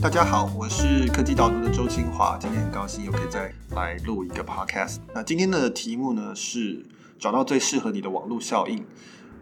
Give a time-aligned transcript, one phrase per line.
[0.00, 4.98] 大家好，我是科技导读的周清华，今天很高兴又可以再来录一个 podcast。
[5.12, 6.86] 那今天的题目呢是
[7.18, 8.84] 找到最适合你的网络效应，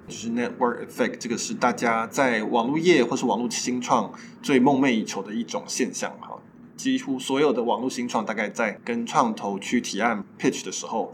[0.08, 1.18] 就是 network effect。
[1.18, 4.10] 这个是大家在网络业或是网络新创
[4.42, 6.38] 最梦寐以求的一种现象哈。
[6.74, 11.12] 几乎所有的网络新创，大概在跟创投去提案 pitch 的时候，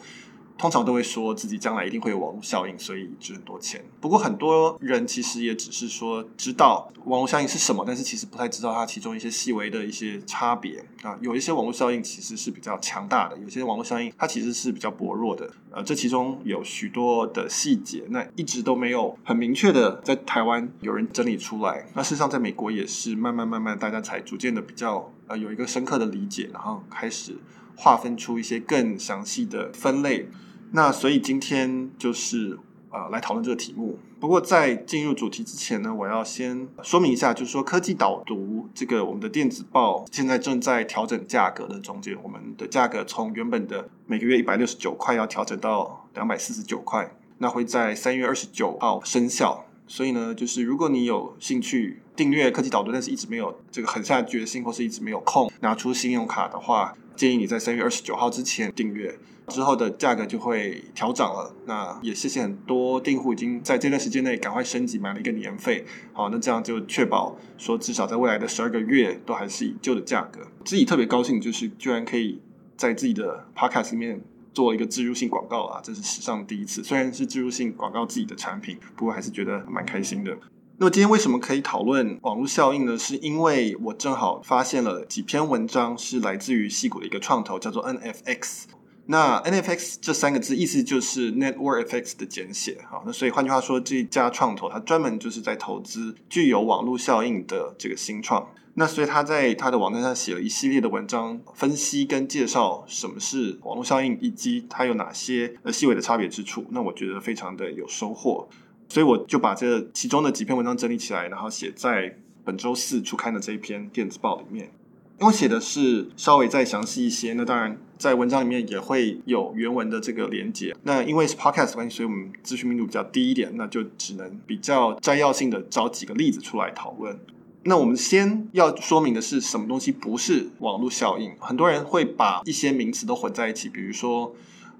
[0.57, 3.85] 通常都会说自己将来一定会有网络效应，所以值很多钱。
[4.01, 11.19] 不过很多人其实也只是说知道网络效应是什么，但是其实不太知道它其中一些细微的一些差别啊。
[11.21, 15.51] 有一些网络效应其实是比较强大的，有些网络效应它其实是比较薄弱的。
[15.71, 21.87] 呃，这其中有许多的细节，那一直都没有很明确的在台湾有人整理出来。
[21.95, 27.39] 那事实上，在美国也是慢慢慢慢，大家才逐渐的比较呃有一个深刻的理解，然后开始
[27.77, 30.29] 划分出一些更详细的分类。
[30.73, 32.59] 那所以今天就是
[32.91, 33.99] 呃来讨论这个题目。
[34.19, 49.65] 不过在进入主题之前呢，我要先说明一下，就是说科技导读这个我们的电子报现在正在调整价格的中间，我们的价格从原本的每个月一百六十九块要调整到两百四十九块，那会在三月二十九号生效。
[49.89, 59.19] 所以呢，就是如果你有兴趣订阅科技导读，但是一直没有这个狠下决心，或是一直没有空拿出信用卡的话，建议你在三月二十九号之前订阅。
[59.49, 61.53] 之后的价格就会调涨了。
[61.67, 65.85] 那也谢谢很多订户已经在这段时间内赶快升级买了一个年费。
[66.13, 70.41] 好，那这样就确保说至少在未来的十二个月都还是以旧的价格。
[70.65, 72.41] 自己特别高兴，就是居然可以
[72.77, 74.23] 在自己的 podcast 里面
[74.55, 76.83] 做一个置入性广告啊，这是史上第一次。
[76.85, 80.39] 虽然是置入性广告自己的产品，不过还是觉得蛮开心的。
[80.79, 82.99] 那么今天为什么可以讨论网络效应呢？
[82.99, 88.65] 是因为我正好发现了几篇文章是来自于矽谷的一个创投，叫做 NFX。
[89.07, 98.49] 那 NFX 这三个字意思就是 Network Effects 的简写，啊，那所以换句话说，这家创投它专门就是在投资具有网络效应的这个新创。
[98.75, 106.65] 那所以他在他的网站上写了一系列的文章，分析跟介绍什么是网络效应，以及它有哪些呃细微的差别之处。
[106.71, 108.49] 那我觉得非常的有收获，
[108.93, 112.15] 所以我就把这其中的几篇文章整理起来，然后写在
[112.45, 114.71] 本周四出刊的这一篇电子报里面。
[115.19, 120.77] 因为写的是稍微再详细一些，那当然在文章里面也会有原文的这个连接。
[120.83, 127.19] 那因为是 podcast 关系，所以我们资讯密度比较低一点，那就只能比较摘要性的找几个例子出来讨论。
[127.63, 131.33] 那我们先要说明的是，什么东西不是网络效应？
[131.39, 134.35] 很多人会把一些名词都混在一起，比如说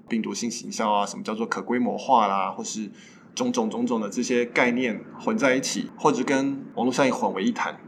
[0.07, 2.91] 病毒性行销啊，什么叫做可规模化啦，或是
[3.35, 7.79] 种种种种的这些概念混在一起，或者跟网络效应混为一谈。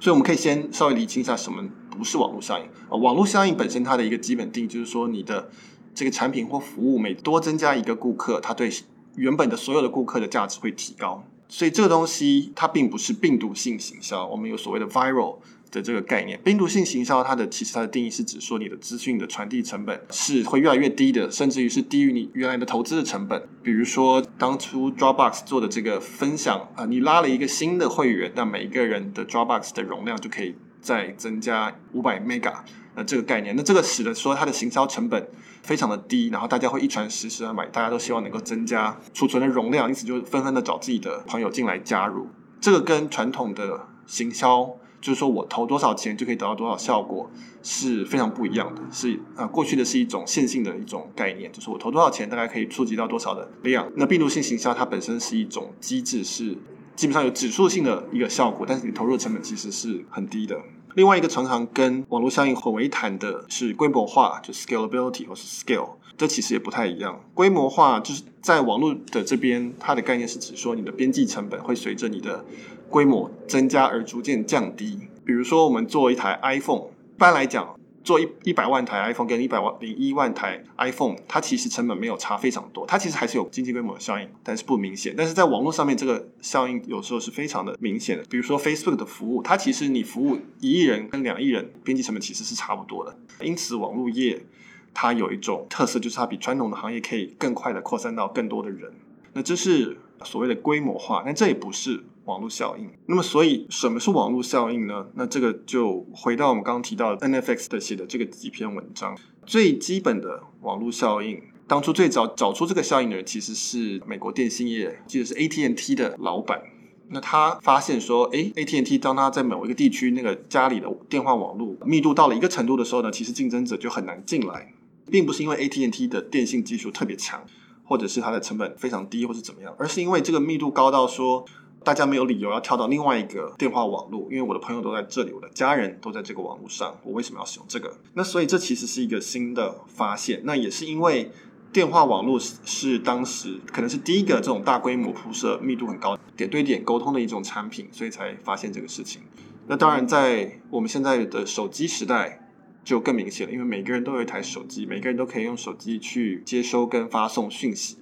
[0.00, 1.62] 所以我们可以先稍微理清一下什么。
[1.94, 5.50] 不是网络效应啊，网络效应本身它的一个基本定义就是说，你的
[5.94, 8.70] 这个产品或服务每多增加一个顾客，它对
[9.14, 11.22] 原本的所有的顾客的价值会提高。
[11.48, 15.36] 所以这个东西它并不是病毒性行销，我们有所谓的 viral
[15.72, 16.38] 的这个概念。
[16.44, 23.48] 病毒性行销它的其实它的定义是指说，你的资讯的传递成本是会越来越低的，甚至于是低于你原来的投资的成本。
[23.62, 30.54] 比如说当初 Dropbox 做的这个分享啊，你拉了一个新的会员，那每一个人的 Dropbox 的容量就可以。
[30.82, 32.52] 再增加五百 mega，
[32.96, 35.28] 那这个概念，那这个使得说它的行销成本
[35.62, 42.26] 非常的低，然后大家会一传十，十传百，大家都希望能够增加储存的容量，因此就纷纷的找自己的朋友进来加入。
[42.60, 47.28] 这个跟传统的行销，就是说我投多少钱就可以得到多少效果，
[47.62, 48.80] 是非常不一样的。
[48.90, 53.90] 是啊，过去的是一种线性的一种概念，就是我投多少钱大概可以触及到多少的量。
[53.96, 56.56] 那病毒性行销它本身是一种机制，是。
[56.94, 60.60] 基本上有指数性的一个效果，但是你投入的成本其实是很低的。
[60.94, 67.20] 另外一个常常跟网络效应混为一谈的是规模化，就 scalability 或是 scale，这其实也不太一样。
[67.34, 72.44] 规模化就是在网络的这边，它的概念是指说你的边际成本会随着你的
[72.90, 74.98] 规模增加而逐渐降低。
[75.24, 77.74] 比如说我们做一台 iPhone，一般来讲。
[78.04, 85.14] 做一一百万台 iPhone 跟一百万零一万台 iPhone，它其实成本没有差非常多，它其实还是有经济规模的效应，但是不明显。
[85.16, 88.24] 但是在网络上面，这个效应有时候是非常的明显的。
[88.28, 93.16] 比如说 Facebook 的服务，它其实你服务一亿人跟两亿人，边际成本其实是差不多的。
[93.42, 94.44] 因此，网络业
[94.92, 98.92] 它有一种特色，就是它比传统的行业可以更快的扩散到更多的人。
[99.34, 102.04] 那这是所谓的规模化，但这也不是。
[102.24, 102.88] 网络效应。
[103.06, 105.06] 那么，所以什么是网络效应呢？
[105.14, 109.16] 那这个就回到我们刚刚提到 NFX 的写的这个几篇文章。
[109.44, 116.62] 最基本的网络效应，当初最早找出这个效应的人，其实是美国电信业，记得是 AT&T 的老板。
[117.08, 124.72] 那他发现说，诶，AT&T 当他在某一个地区那个家里的电话网络密度到了一个程度的时候呢，其实竞争者就很难进来，
[125.10, 127.44] 并不是因为 AT&T 的电信技术特别强，
[127.84, 131.44] 或者是它的成本非常低，或是怎么样，而是因为这个密度高到说。
[131.84, 137.94] 大家没有理由要跳到另外一个电话网络，因为我的朋友都在这里，我的家人都在这个网络上，我为什么要使用这个？
[138.14, 140.40] 那所以这其实是一个新的发现。
[140.44, 141.30] 那也是因为
[141.72, 149.22] 电话网络是是当时可能是第一个这种大规模铺设、密度很高、点对点沟通的一种产品，所以才发现这个事情。
[149.66, 152.50] 那当然，在我们现在的手机时代
[152.84, 157.96] 就更明显了，因为每个人都有一台手机，每个人都可以用手机去接收跟发送讯息。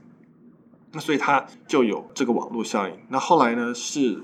[0.93, 2.95] 那所以它就有这个网络效应。
[3.09, 4.23] 那后来呢，是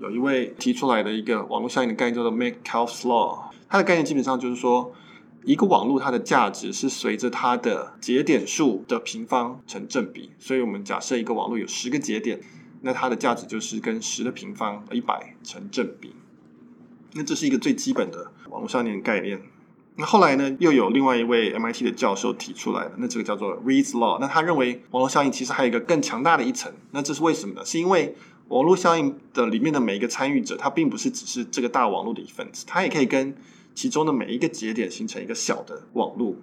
[0.00, 3.44] 有一位提出来的一个网络效应的概念，叫做 Metcalfe's Law。
[3.68, 4.92] 它的概念基本上就是说，
[5.44, 10.30] 一个网络它的价值是随着它的节点数的平方成正比。
[10.38, 12.40] 所以我们假设一个网络有十个节点，
[12.80, 16.16] 那它的价值就是跟十的平方一百成正比。
[17.12, 19.40] 那这是一个最基本的网络效应的概念。
[19.94, 24.18] 那后来呢，又有另外一位 MIT 的教授提出来了，那这个叫做 Reed's Law。
[24.18, 26.72] 那他认为网络效应其实还有一个更强大的一层。
[26.92, 27.62] 那这是为什么呢？
[27.62, 28.16] 是因为
[28.48, 33.36] 网络效应的里面的每一个参与者，他并不是只是这个大网络的一份子，他也可以跟
[33.74, 36.36] 其中的每一个节点形成一个小的网络。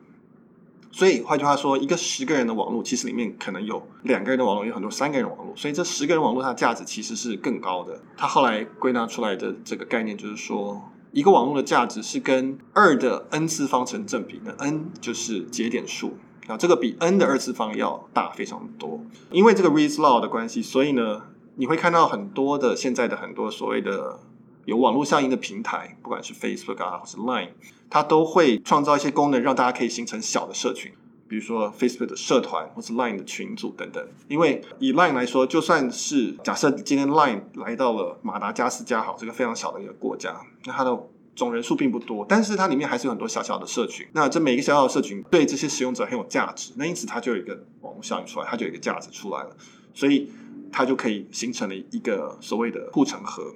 [0.92, 5.56] 所以换句话说，一个十个人的网络，其实里面可能有两个人的网络，有很多三个人的网络。
[5.56, 8.00] 所以这十个人网络它的价值其实是更高的。
[8.16, 10.80] 他后来归纳出来的这个概念就是说。
[11.12, 16.18] 一个网络的价值是跟二的 n 次方成正比，那 n 就是节点数，
[16.48, 19.02] 啊，这个比 n 的二次方要大非常多。
[19.32, 21.24] 因为这个 Reed's Law 的关系，所以呢，
[21.56, 24.20] 你会看到很多的现在的很多所谓的
[24.66, 27.50] 有网络效应的平台，不管是 Facebook 啊，或是 Line，
[27.90, 30.92] 它都会创造一些功能，让大家可以形成小的社群。
[31.30, 40.36] 比如说 Facebook 的社团或是 Line 的群组等等，因为以 Line 来说，就算是假设今天 Line 来到了马达加斯加，好，这个非常小的一个国家，
[40.66, 41.00] 那它的
[41.36, 44.08] 总人数并不多，但是它里面还是有很多小小的社群。
[44.14, 49.56] 那这每一个小小的社群对这些使用者很有价值，那因此它就有一个网络效应出来，它就有一个价值出来了，
[49.94, 50.32] 所以
[50.72, 53.54] 它就可以形成了一个所谓的护城河。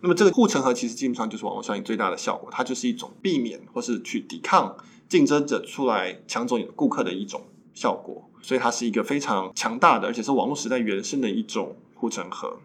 [0.00, 4.76] 那么这个护城河其实基本上就是网络效应最大的效果，它就是一种避免或是去抵抗。
[5.12, 7.42] 竞争者出来抢走你的顾客的一种
[7.74, 12.58] 效果，所以它是一个非常强大的，而且是网络时代原生的一种护城河。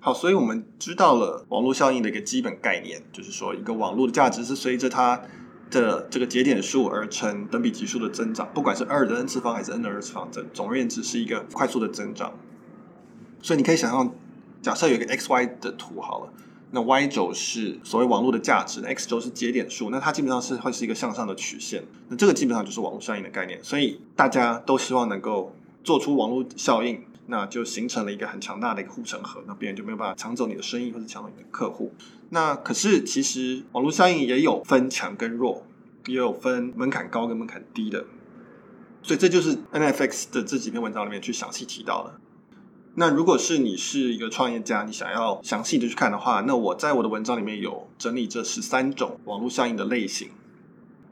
[0.00, 5.18] 好，所以我们知道了网络效应的一个基本概念，就是说一个网络的价值是随着它
[5.70, 12.34] 的这个节点数而成等比级数的增长，不管是二的 n 次方还是 n 的二次方，这总而言之是一个快速的增长。
[13.40, 14.14] 所以你可以想象，
[14.60, 16.32] 假设有一个 x y 的图好了。
[16.74, 21.84] 那 y 轴是所谓网络的价值，x 轴是节点数，那它基本上是会是一个向上的曲线。
[22.08, 25.54] 那这个基本上就是网络效应的概念，所以大家都希望能够
[25.84, 31.92] 做出网络效应，那就形成了一个很强大的一个护城河，那别人就没有办法抢走你的生意或者抢走你的客户。
[32.30, 35.64] 那可是其实网络效应也有分强跟弱，
[36.06, 38.04] 也有分门槛高跟门槛低的，
[39.00, 42.18] 所以这就是 NFX 的这几篇文章里面去详细提到的。
[42.96, 50.28] 那如果是你是一个创业家，你想要详细的去看的话，那我在我的文章里面有整理这十三种网络效应的类型。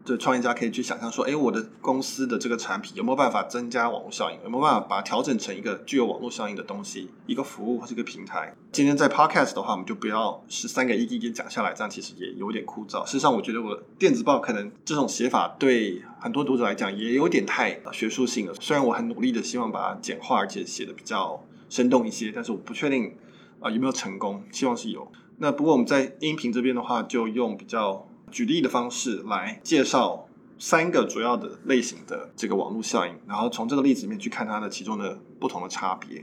[0.05, 4.39] 这创业家可以去想象说，哎，我的公司的这个产品有没有办法增加网络效应？
[4.45, 8.55] 有没有办法把它调整成一个具有网络效应的东西，一个服务或是一个平台？
[8.71, 13.05] 今天在 Podcast 的话，我们就不要十三个一个一个讲下来，这样其实也有点枯燥。
[13.05, 18.55] 事实上，我觉得我电子报可能这种写法对很多读者来讲也有点太学术性了。
[18.61, 21.43] 虽然我很努力的希望把它简化，而且写的比较。
[21.73, 23.15] 生动一些，但是我不确定
[23.61, 25.11] 啊、有没有成功，希望是有。
[25.39, 36.23] 那不过我们在音频这边的话，就用比较举例的方式来介绍三个主要的类型的这个网络效应，然后从这个例子里面去看它的其中的不同的差别。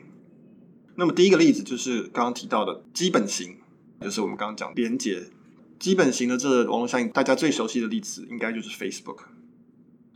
[0.96, 3.58] 那么第一个例子就是刚刚提到的基本型，
[4.02, 5.24] 就是我们刚刚讲连接
[5.80, 9.24] 基本型的这个网络效应，大家最熟悉的例子应该就是 Facebook。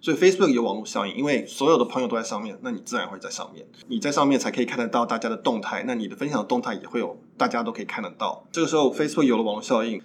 [0.04, 3.66] 所以 Facebook 有网络效应，因为所有的朋友都在上面，那你自然会在上面。
[3.88, 8.46] 你在上面才可以看得到大家的动态，那你的分享动态也会有，大家都可以看得到。
[8.52, 10.02] 这个时候 Facebook 有了网络效应，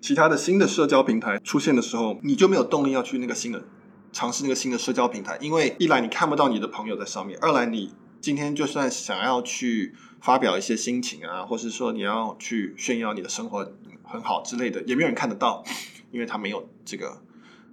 [0.00, 3.64] 其他的新的社交平台出现的时候，你就没有动力要去那个新的
[4.12, 13.68] 尝试那个新的社交平台，因为一来你看不到你的朋友在上面，二来你今天就算想要去发表一些心情啊，或是说你要去炫耀你的生活
[14.04, 15.64] 很好之类的，也没有人看得到，
[16.12, 17.20] 因为他没有这个。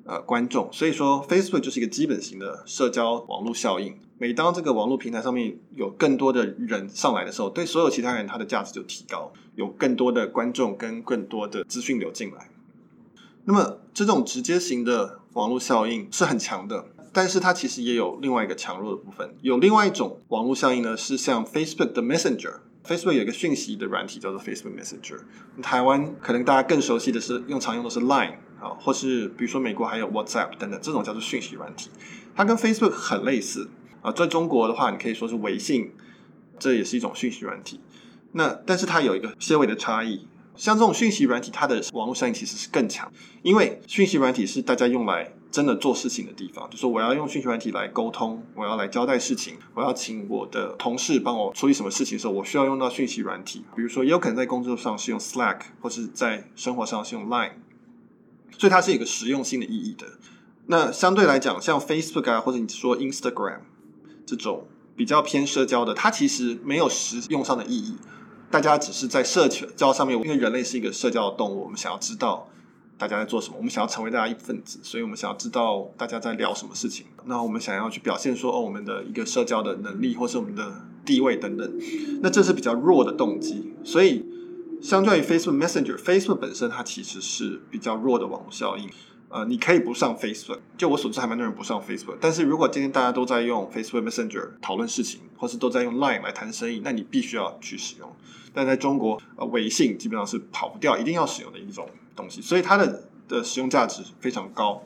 [0.05, 3.97] 呃，观众，所以说 Facebook 就是一个基本型的社交网络效应。
[4.19, 12.51] 每当这个网络平台上面有更多的人上来的时候，对所有其他人他的价值就提高，有更多的观众跟更多的资讯流进来。
[13.45, 19.35] 那么这种直接型的网络效应是很强的，但是它其实也有另外一个强弱的部分。
[19.41, 22.59] 有另外一种网络效应呢，是像 Facebook 的 Messenger。
[22.85, 25.19] Facebook 有一个讯息的软体叫做 Facebook Messenger。
[25.63, 28.35] 台湾可能大家更熟悉的是用常用的是 Line。
[28.59, 31.89] 啊，或是比如说美国还有 WhatsApp 等等，这种叫做讯息软体，
[32.35, 33.69] 它跟 Facebook 很类似
[34.01, 34.12] 啊。
[34.12, 35.91] 在中国的话，你可以说是微信，
[36.57, 37.79] 这也是一种讯息软体。
[38.31, 43.12] 那但是它有一个些微的差异，像这种讯息软体，它的网络效应其实是更强，
[43.43, 53.63] 因为讯息软体是大家用来真的做事情的地方，就说我要用讯息软体来沟通，我要来交代事情，我要请我的同事帮我处理什么事情的时候，我需要用到讯息软体。
[53.74, 57.51] 比如说，也有可能在工作上是用 Slack，或是在生活上是用 Line，
[58.57, 60.05] 所以它是一个实用性的意义的。
[60.67, 63.59] 那相对来讲，像 Facebook 啊，或者你说 Instagram
[64.25, 67.95] 这种比较偏社交的，它其实没有实用上的意义。
[68.50, 72.47] 大家只是在社交上面，因为人类是一个社交的动物，我们想要知道
[72.97, 77.05] 大家在做什么，我们想要成为大家一份子，所以我们想要知道大家在聊什么事情。
[77.25, 81.79] 那我们想要去表现说，哦，我们的一个社交的能力，或是我们的地位等等。
[82.21, 83.74] 那这是比较弱的动机。
[83.83, 84.25] 所以，
[84.85, 88.87] 相对于 Facebook Messenger，Facebook 本身它其实是比较弱的网络效应。
[89.29, 92.17] 呃，你可以不上 Facebook，就我所知还蛮多人不上 Facebook。
[92.21, 98.15] 但是如果今天大家都在用 Facebook Messenger 讨论事情，或是都在用 Line 来谈生意，那你必须要去使用。
[98.53, 104.83] 但在中国，呃，微信基本上是跑不掉，一定要使用的一种东西，所以它的的使用价值非常高，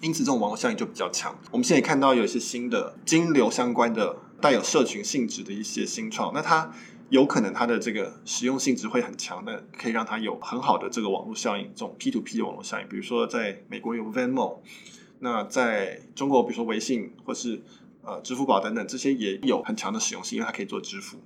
[0.00, 1.38] 因此这种网络效应就比较强。
[1.52, 6.72] 我们现在看到有一些新的金流相关的带有社群性质的一些新创，那它。
[7.10, 12.88] 有可能它的这个实用性质会很强的，可以让它有很好的这个网络效应，这种 P to P 的网络效应。
[12.88, 14.60] 比如说，在美国有 Venmo，
[15.18, 17.60] 那在中国，比如说微信或是
[18.02, 21.18] 呃支付宝等等，这些也有很强的实用性，因为它可以做支付。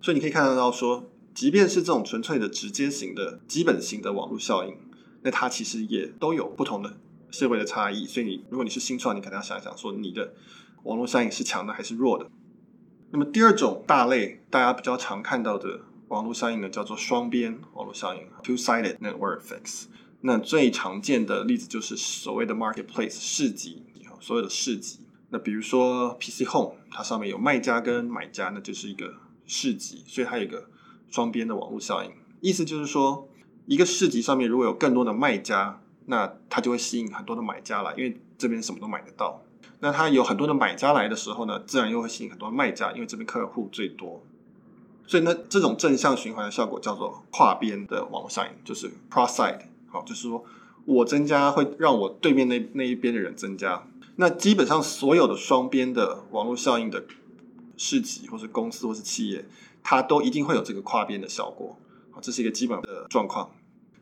[0.00, 4.76] 所以你可以看得到说，即便是这种纯粹的直接型的基本型的网络效应，
[5.22, 6.98] 那它其实也都有不同的
[7.30, 8.04] 社会的差异。
[8.04, 10.34] 所以你如果你是新创，你可能要想一想，说你的
[10.82, 12.30] 网络效应是强的还是弱的。
[13.10, 19.86] 那么第二种大类，大家比较常看到的网络效应呢，叫做双边网络效应 （two-sided network effects）。
[20.20, 23.82] 那最常见的例子就是所谓的 marketplace 市集，
[24.20, 25.00] 所有的市集。
[25.30, 29.14] 那比如说 PC Home，它上面有卖家跟买家，那就是一个
[29.46, 30.68] 市集，所以它有一个
[31.08, 32.10] 双边的网络效应。
[32.40, 33.28] 意思就是说，
[33.66, 39.42] 一个市集上面如果有更多的卖家，那它就会吸引很多的买家来，因为这边什么都买得到。
[39.80, 44.20] 那它有很多的买家来的时候呢，自然又会吸引很多卖家，因为这边客户最多。
[45.06, 49.60] 所以呢，这种正向循环的效果叫做跨边的网络效应，就是 cross-side。
[49.86, 50.44] 好，就是说
[50.84, 53.86] 我增加会让我对面那那一边的人增加。
[54.16, 57.04] 那基本上所有的双边的网络效应的
[57.76, 59.44] 市集或是公司或是企业，
[59.82, 61.78] 它都一定会有这个跨边的效果。
[62.10, 63.50] 好，这是一个基本的状况。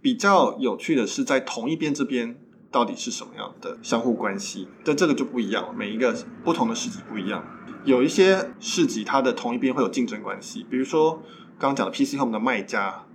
[0.00, 2.38] 比较有趣的是，在同一边这边。
[2.76, 4.68] 到底是什么样的相互关系？
[4.84, 6.14] 但这个就不一样了，每一个
[6.44, 7.42] 不同的市集不一样。
[7.86, 10.66] 有一些市集，它的同一边会有竞争关系。
[10.68, 11.22] 比如说
[11.58, 13.06] 刚刚讲的 PC Home 的卖家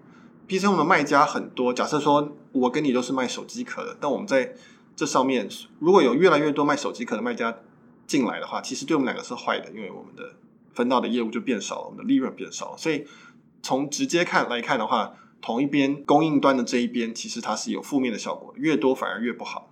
[0.48, 1.72] ，PC Home 的卖家很多。
[1.72, 4.56] 假设说我跟你都是卖手机壳的，但我们在
[4.96, 7.56] 这上面如果有越来越多卖手机壳的卖家
[8.08, 10.34] 进来的话，其实对我们两个是坏的，因为我们的
[10.74, 12.78] 分到的业务就变少了，我们的利润变少了。
[12.80, 13.06] 所以
[13.62, 19.72] 从直接看来看的话，同一边供应端的这一边，其实它是有负面的效果，越多反而越不好。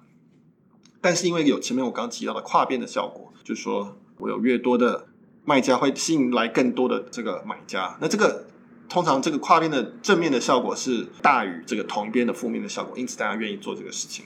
[1.00, 5.08] 但是因为有前面我刚提到的跨边的效果，就是说我有越多的
[5.46, 8.48] 卖家会吸引来更多的这个买家，那这个
[8.90, 14.26] 通常这个跨边的正面的效果是大于这个同边的负面的效果，因此大家愿意做这个事情。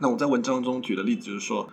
[0.00, 1.68] 那我在文章中举的例子就是说。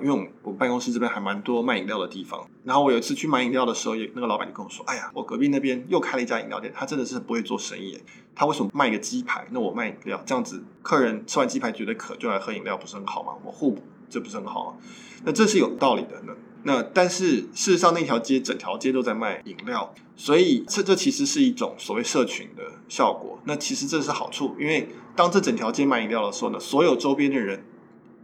[0.00, 7.98] 因为我办公室这边还蛮多卖饮料的地方，然后我有一次去买饮料的时候，也那个老板就跟我说：“哎呀，我隔壁那边又开了一家饮料店，他真的是不会做生意。
[8.34, 9.46] 他为什么卖个鸡排？
[9.52, 13.32] 那我卖饮料，这样子客人吃完鸡排觉得渴就来喝饮料，不是很好吗？
[13.44, 14.76] 我互补，这不是很好吗？
[15.24, 16.34] 那这是有道理的呢。
[16.64, 23.38] 那但是事实上，那条街整条街都在卖饮料，所以这这其实是一种所谓社群的效果。
[23.44, 27.64] 那其实这是好处，因为当这整条街卖饮料的时候呢，所有周边的人。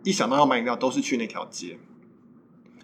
[0.03, 1.79] 一想到要买饮料，都是去那条街，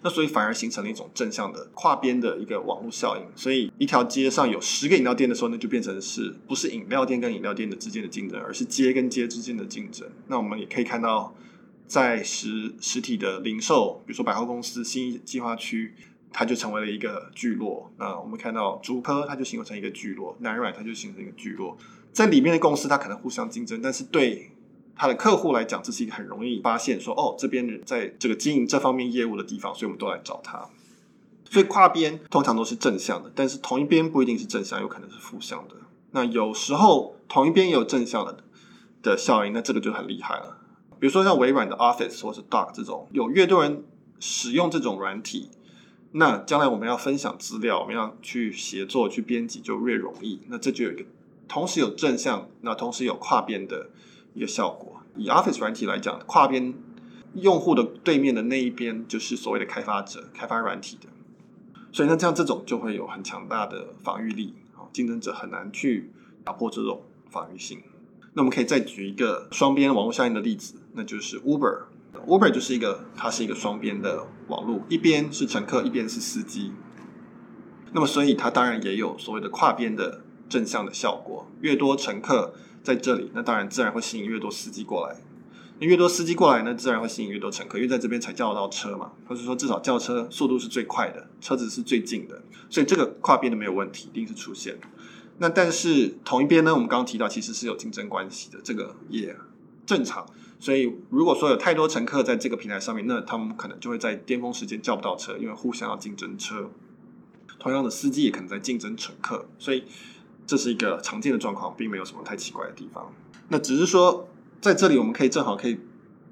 [0.03, 3.23] 那所以反而形成了一种正向的跨边的一个网络效应。
[3.35, 10.07] 所以一条街上有十个饮料店的时候那，就变成是不是饮料店跟饮料店的之间的竞争，而是街跟街之间的竞争。
[10.27, 11.35] 那我们也可以看到，
[11.87, 15.95] 在实实体的零售，比如说百货公司新计划区，
[16.31, 17.91] 它就成为了一个聚落。
[17.97, 21.75] 那我们看到竹科，它就形成一个聚落；南软，它就形成一个聚落。
[22.11, 24.51] 在里面的公司，它可能互相竞争，但是对。
[24.97, 30.67] 他的客户来讲，这是一个很容易发现说，哦，这边人在这个经营这方面业务的地方，所以我们都来找他。
[31.49, 35.75] 所以跨边通常都是正向的，但是同一边不一定是正向，有可能是负向的。
[36.11, 38.43] 那有时候同一边也有正向的
[39.03, 40.57] 的效应，那这个就很厉害了。
[40.99, 43.85] 比如说像微软的 Office 或是 Doc 这种，有越多人
[44.19, 45.51] 使用这种软体，
[46.13, 50.41] 那将来我们要分享资料，我们要去协作、去编辑就越容易。
[50.47, 51.05] 那这就有一个
[51.47, 53.91] 同时有正向，那同时有跨边的。
[54.37, 56.73] 一个效果，以 Office 软体来讲，跨边
[57.33, 61.09] 用户的对面的那一边就是所谓的开发者，开发软体的，
[61.91, 64.85] 所以呢这样这种就会有很强大的防御力啊。
[64.93, 66.11] 竞争者很难去
[66.43, 67.01] 打破这种
[67.31, 67.81] 防御性。
[68.33, 71.85] 那我们可以再举一个双边网络效应的例子，那就是 Uber。
[72.27, 76.71] Uber 就是一个，它是一个双边的网络，一边是乘客，一边是司机。
[77.93, 81.47] 那么，所以它当然也有所谓的跨边的正向的效果。
[81.61, 85.15] 越多乘客在这里，那当然自然会吸引越多司机过来。
[85.79, 94.77] 那越多司机过来，那自然会吸引越多乘客，因为在这边才叫得到车嘛，或者说至少叫车速度是最快的，车子是最近的，所以这个跨边的没有问题，一定是出现。
[95.37, 99.35] 那但是同一边呢，我们刚刚提到其实是有竞争关系的，这个也
[99.85, 100.25] 正常。
[100.59, 106.71] 所以如果说有太多乘客在这个平台上面，那他们可能就会在巅峰时间叫不到车，因为互相要竞争车。
[107.59, 109.83] 同样的，司机也可能在竞争乘客，所以
[110.47, 113.13] 这是一个常见的状况，并没有什么太奇怪的地方。
[113.49, 114.27] 那只是说。
[114.59, 115.79] 在这里，我们可以正好可以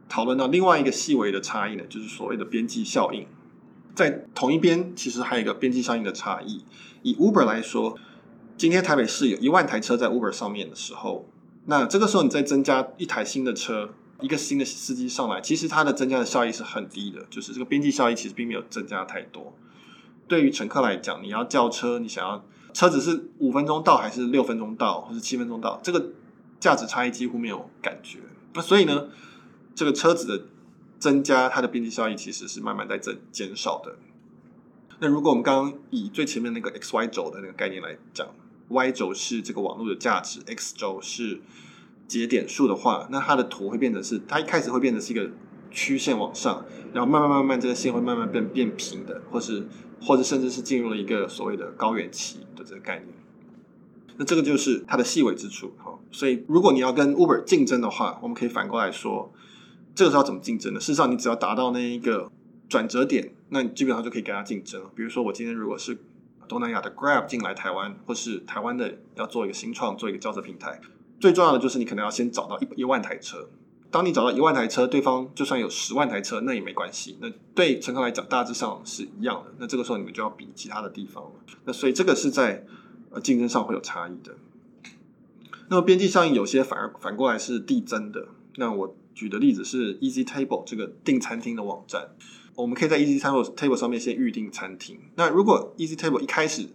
[0.10, 3.28] 讨论到另外一个细微的差异呢，就是所谓的边际效应。
[3.94, 6.66] 在同一边，其实还有一个边际效应的差异。
[7.04, 7.96] 以 Uber 来说，
[8.58, 11.30] 今天台北市有一万台车在 Uber 上面的时候，
[11.66, 19.54] 那这个时候你再增加一台新的车，一个新的司机上来，其实它的增加的效益是很低的，就是这个边际效益其实并没有增加太多。
[20.28, 22.44] 对于乘客来讲，你要叫车，你想要
[22.76, 26.12] 车子是五分钟到还是六分钟到，或是七分钟到，这个。
[26.58, 28.18] 价值差异几乎没有感觉，
[28.56, 29.10] 那所以呢，
[29.76, 30.46] 这个车子的
[30.98, 33.98] 增加，它的边际效益其实是慢慢在增减少的。
[35.00, 38.28] 那如果我们刚刚以最前面那个 x y 轴的那个概念来讲
[38.70, 41.42] ，y 轴是这个网络的价值，x 轴是
[42.08, 45.30] 节点数的话，那它的图会变成是，它一开始会变成是一个
[45.76, 49.68] 曲线往上，然后慢慢慢慢这个线会慢慢变变平的，或是
[50.02, 53.10] 或者甚至是进入了一个所谓的高原期的这个概念。
[54.18, 56.00] 那这个就是它的细微之处，哈。
[56.10, 59.34] 所以如果你要跟 Uber 竞争的话，我们可以反过来说，
[59.94, 60.80] 这个时候怎么竞争呢？
[60.80, 62.32] 事实上，你只要达到那一个
[62.70, 64.82] 转折点，那你基本上就可以跟它竞争。
[64.96, 65.98] 比如说，我今天如果是
[66.48, 70.80] 东南亚的 Grab 进来台湾，或是台湾的要做一个新创，做一个叫车平台，
[71.20, 73.50] 最重要的就是你可能要先找到一一万台车。
[73.96, 77.18] 当你找到一万台车，对方就算有十万台车，那也没关系。
[77.22, 79.54] 那对乘客来讲，大致上是一样的。
[79.58, 81.32] 那这个时候你们就要比其他的地方了。
[81.64, 82.66] 那所以这个是在。
[83.12, 84.36] 呃，竞争上会有差异的。
[85.70, 88.28] 那么边际效应有些反而反过来是递增的。
[88.58, 92.10] 那我举的例子是 Easy Table 这个订餐厅的网站，
[92.56, 95.00] 我们可以在 Easy Table Table 上面先预订餐厅。
[95.16, 96.68] 那如果 Easy Table 一开始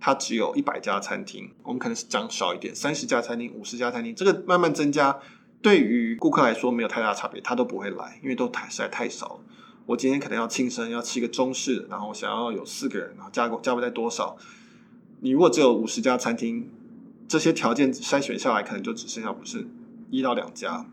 [0.00, 5.20] 它只有一百家餐厅，我们可能是讲少一点，三十家餐厅、五十家餐厅，这个慢慢增加，
[5.64, 9.40] 对于顾客来说没有太大差别，他都不会来，因为都太实在太少了。
[9.86, 14.36] 我今天可能要庆生，要吃一个中式，然后想要有四个人，然后价格价位在多少？
[15.20, 16.68] 你如果只有五十家餐厅，
[17.26, 19.66] 这些条件筛选下来，可能就只剩下不是
[20.10, 20.84] 一到两家，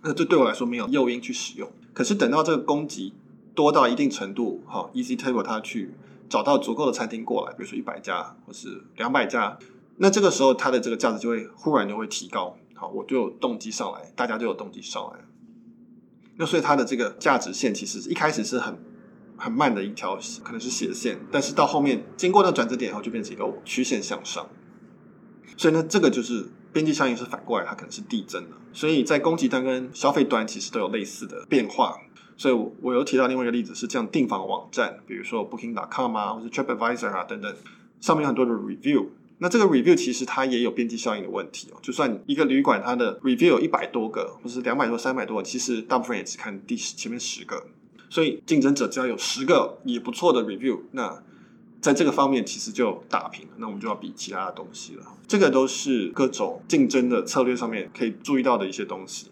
[0.00, 1.70] 那这对我来说没有诱因去使用。
[1.92, 3.12] 可是等到这个供给
[3.54, 5.92] 多到一定程度，好，Easy Table 它去
[6.30, 9.58] 找到足够的餐厅过来，比如说一百家或是两百家，
[9.98, 15.20] 那这个时候它的这个价值就会忽然就会提高，好，我就有动机上来，大家就有动机上来。
[16.36, 18.76] 那所以它的这个价值线其实一开始是很。
[19.42, 24.46] 很慢的一条，可能是斜线，但是到后面经过那转折点以后，就变成一个曲线向上。
[25.56, 28.56] 所以呢，这个就是边际效应是反过来，它可能是递增的。
[28.74, 31.96] 所以在供给端跟消费端其实都有类似的变化。
[32.36, 37.56] 所以我，我又提到另外一个例子是这样订房网站，比如说 Booking.com 啊，或者 TripAdvisor 啊等等，
[37.98, 39.06] 上面有很多的 review。
[39.42, 41.78] 那这个 review 其实它也有边际效应的问题哦。
[41.80, 47.66] 就算一个旅馆它的 review 有一百多个，或是两百多、三百多，其实大部分也只看第十前面十个。
[48.10, 51.22] 所以竞争者只要有十个也不错的 review，那
[51.80, 53.54] 在这个方面其实就打平了。
[53.56, 55.06] 那我们就要比其他的东西了。
[55.26, 59.28] 这个都是各种竞争的策略上面可以注意到的一些东西。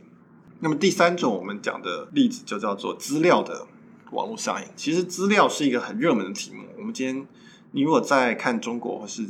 [0.61, 3.66] 那么第三种我们讲的例子就叫做资料的
[4.12, 4.64] 网络效应。
[4.75, 6.64] 其实资料是一个很热门的题目。
[6.79, 7.27] 我们今天
[7.73, 9.27] 你如果在看中国或是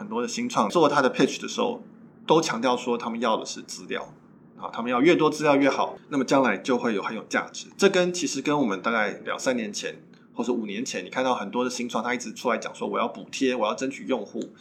[0.00, 1.82] 很多的新创做他的 pitch 的时候，
[2.26, 4.14] 都强调说他们要的是资料。
[4.58, 7.66] 啊，他们要越多资料越好，那么将来就会有很有价值。
[7.76, 10.02] 这跟其实跟我们大概两三年前
[10.34, 14.52] 或者五年前，你看到很多的新创，他一直出来讲说我要补贴，我要争取用户，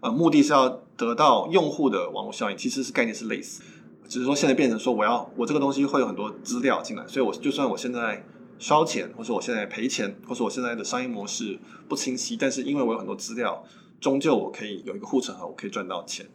[0.00, 3.62] 呃，目的是要得到用户的网络效应，其实是概念是类似，
[4.08, 8.26] 只是说现在变成说我要我这个东西会有很多资料进来，所以我就算我现在
[8.58, 13.64] 烧钱，或者我现在赔钱，或者我现在的商业模式不清晰，但是因为我有很多资料，
[14.00, 16.26] 终究我可以有一个护城河，我可以赚到钱。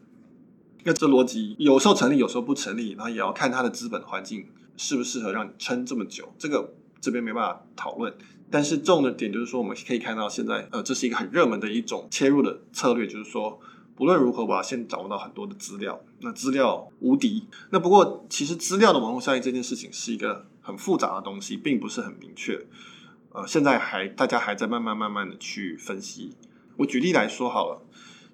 [0.84, 4.48] 那这逻辑有时候成立，有时候不成立，然后也要看它的资本环境
[4.78, 6.34] 适不适合让你撑这么久。
[6.40, 8.12] 这个这边没办法讨论，
[8.50, 13.60] 但是重的点就是说，我们可以看到现在，呃，这是一个很热门的一种切入的策略，就是说，
[13.96, 17.46] 不论如何，我要先掌握到很多的资料，那资料无敌。
[17.70, 22.66] 那不过，其实资料的网络效应这件事情是一个很复杂的东西，并不是很明确。
[23.34, 26.32] 呃，现在还大家还在慢慢慢慢的去分析。
[26.82, 27.82] 我举例来说好了。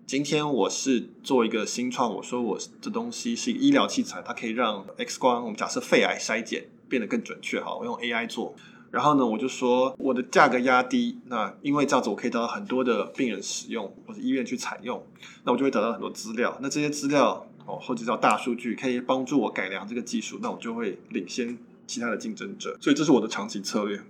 [0.05, 8.55] 今天我是做一个新创，我说我的东西是医疗器材，它可以让 X 光，我们假设肺癌筛检变得更准确，好，我用 AI 做。
[8.89, 15.05] 然后呢，我就说我的价格压低，那因为这样子我可以得到很多的病人使用，或者医院去采用，
[15.43, 16.57] 那我就会得到很多资料。
[16.61, 22.77] 那这些资料哦，或者叫大数据，可以帮助我改良这个技术，那我就会领先其他的竞争者。
[22.79, 24.01] 所以这是我的长期策略。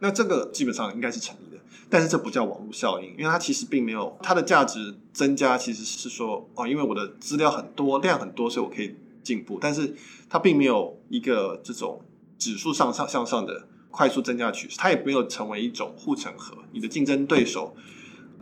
[0.00, 1.51] 那这个基本上应该是成立，
[1.88, 9.94] 但是这不叫网络效应，因为它其实并没有它的价值增加，其实是说哦，因为我的资料很多，量很多，所以我可以进步，但是
[10.28, 12.00] 它并没有一个这种
[12.38, 13.68] 指数上上向上的。
[13.94, 16.56] 快速增加趋势，它也没有成为一种护城河。
[16.72, 17.76] 你的竞争对手，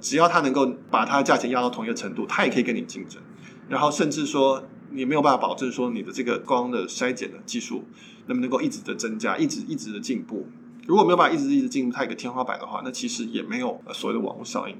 [0.00, 3.20] 只要他能够把它的价钱压到同一个程度，他也可以跟你竞争。
[3.68, 4.62] 然后甚至说，
[4.92, 7.82] 你没有办法保证说你的这个光的筛检的技术
[8.28, 10.46] 能不能够一直的增加，一直一直的进步。
[10.86, 14.74] 如果没有办法一直一直进入，它一个天花板的话，那其实也没有所谓的网络效应。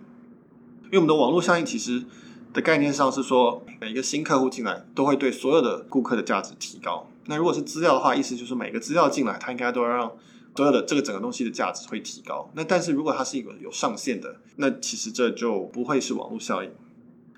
[0.85, 2.05] 因为我们的网络效应其实
[2.53, 7.09] 的概念上是说，每一个新客户进来都会对所有的顾客的价值提高。
[7.27, 10.13] 那如果是资料的话，意思就是每个资料进来，它应该都要让。
[10.57, 12.51] 所有的这个整个东西的价值会提高。
[12.55, 16.71] 那但是如果它是一个有上限的，那其实这就不会是网络效应。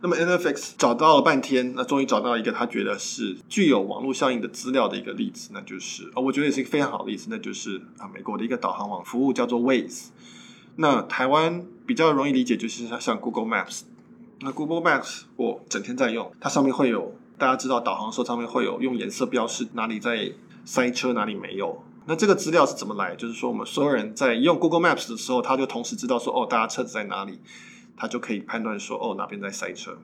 [0.02, 10.08] 那么 NFX 找到了半天，那终于找到一个他觉得是具有网络效应的资料的一个例子，那就是啊，我觉得也是一个非常好的例子，那就是啊，美国的一个导航网服务叫做 Waze。
[10.76, 13.82] 那台湾比较容易理解，就是像 Google Maps。
[14.40, 20.32] 那 Google Maps 我整天在用，它上面会有大家知道导航的时候上面会有用颜色标示哪里在
[20.64, 21.84] 塞车，哪里没有。
[22.06, 23.14] 那这个资料是怎么来？
[23.14, 27.38] 就是说，我们所有人在用 Google Maps 的时候，他就同时知道说，哦，大家车子在哪里，
[28.02, 29.96] 他就可以判断说，哦，哪边在塞车。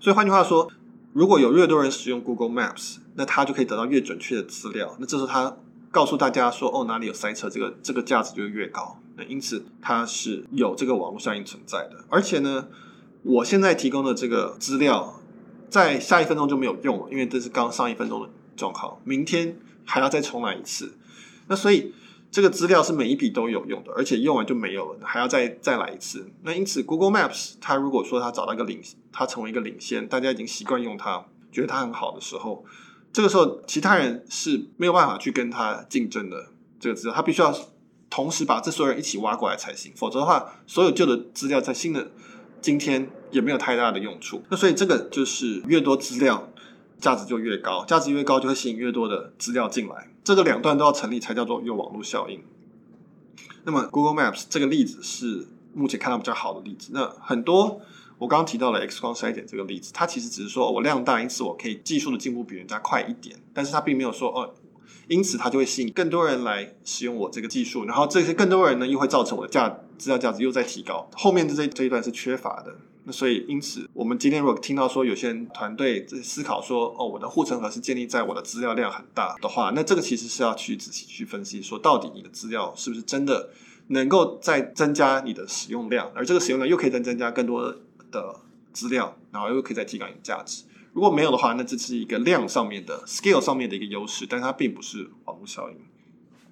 [0.00, 0.72] 所以换句话说，
[1.12, 4.96] 如果有越多人使用 Google Maps，那他就可以得到越准确的资料。
[4.98, 5.54] 那这时候他
[5.90, 8.98] 告诉大家说，哦，哪里有塞车，这个这个价值就越高。
[9.16, 12.06] 那因此它是有这个网络效应存在的。
[12.08, 12.68] 而且呢，
[13.22, 15.20] 我现在提供的这个资料，
[15.68, 18.98] 在下一分钟就没有用了，因为这是刚上一分钟的状况。
[19.04, 19.58] 明天。
[19.90, 20.98] 还要再重来一次，
[21.46, 21.94] 那所以
[22.30, 26.30] 这个资料是每一笔都有用的，而且用完就没有了，还要再再来一次。
[26.42, 32.64] 那因此，Google Maps 它如果说它找到一个领，它成为一个领先，大家已经习惯用它，觉得它很好的时候，
[33.12, 36.48] 这个时候其他人是没有办法去跟它竞争的。
[36.78, 37.52] 这个资料，它必须要
[38.10, 42.10] 同时把这所有人一起挖过来才行，否则的话，所有旧的资料在新的
[42.60, 44.42] 今天也没有太大的用处。
[44.50, 46.48] 那所以这个就是越多资料。
[47.00, 52.42] 价值就越高，价值越高就会吸引越多的资料进来，这个两段都要成立才叫做有网络效应。
[53.64, 56.90] 那么 Google Maps 这个例子是目前看到比较好的例子。
[56.92, 57.80] 那很多
[58.18, 64.54] 我刚刚提到了 X 光筛检这个例子，它其实只是说我量大，因此我可以技术的进步比人家快一点，但是它并没有说哦，
[65.06, 71.08] 因此它就会吸引更多人来使用我这个技术，然后这些更多人呢又会造成我的价资料价值又在提高。
[71.14, 72.74] 后面的这这一段是缺乏的。
[73.10, 83.50] 所以，因此，我们今天如果听到说有些人团队在思考说，哦，我的护城河是建立在我的资料量很大的话，那这个其实是要去仔细去分析，说到底你的资料是不是真的
[83.88, 87.74] 能够再增加你的使用量，而这个使用量又可以再增加更多
[88.10, 88.40] 的
[88.72, 90.64] 资料，然后又可以再提高你的价值。
[90.92, 95.76] 如果没有的话，那这是一个量上面的 scale 上面的一个优势，但它并不是网络效应。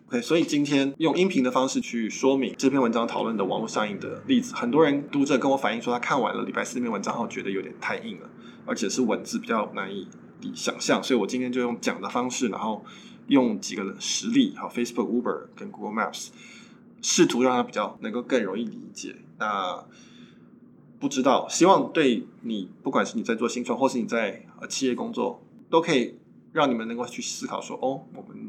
[0.09, 8.31] OK，所以今天用音频的方式去说明这篇文章讨论的网络上映的例子，很多人读者跟我反映说，他看完了礼拜四那篇文章后，觉得有点太硬了，
[8.65, 10.07] 而且是文字比较难以
[10.55, 12.85] 想象，所以我今天就用讲的方式，然后
[13.27, 16.29] 用几个实例，好，Facebook、Uber 跟 Google Maps，
[17.03, 19.17] 试图让它比较能够更容易理解。
[19.41, 19.85] 那
[21.01, 26.15] 不知道，希望对你，不管是你在做新创，或是你在呃企业工作，都可以
[26.53, 28.46] 让你们能够去思考说，哦，我们。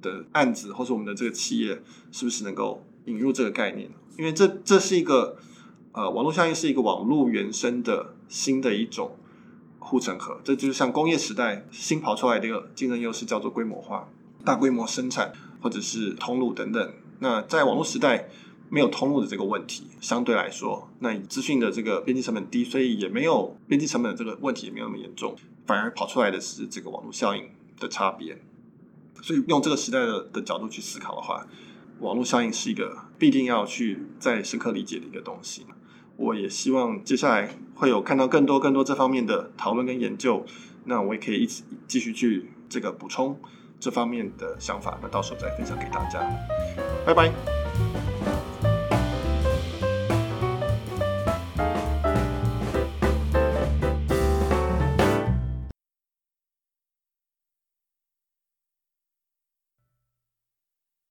[0.00, 3.90] 的案子，或是我们的这个企业，是不是能够引入这个概念？
[4.18, 5.36] 因为这这是一个
[5.92, 9.16] 呃，网络效应是一个网络原生的新的一种
[9.78, 10.40] 护城河。
[10.44, 14.08] 这就是像工业时代新跑出来的一个竞争优势，叫做规模化、
[14.44, 16.92] 大规模生产或者是通路等等。
[17.18, 18.28] 那在网络时代
[18.68, 25.34] 没有通路的这个问题，相对来说，那资讯的这个边际成本低，所以也没有边际成本的这个问题也没有那么严重，
[25.66, 28.38] 反而跑出来的是这个网络效应的差别。
[29.22, 31.46] 所以用这个时代的的角度去思考的话，
[32.00, 35.66] 网络效应是一个必定要去再深刻理解的一个东西。
[36.16, 40.44] 我也希望接下来会有看到更多更多这方面的讨论跟研究，
[40.84, 43.38] 那我也可以一起继续去这个补充
[43.78, 46.20] 这方面的想法，那到时候再分享给大家。
[47.06, 47.59] 拜拜。